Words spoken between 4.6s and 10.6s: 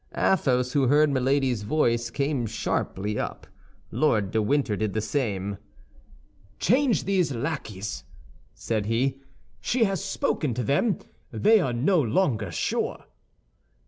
did the same. "Change these lackeys," said he; "she has spoken